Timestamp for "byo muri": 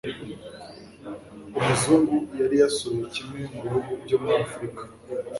4.03-4.35